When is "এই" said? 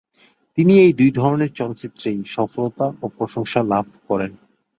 0.79-0.91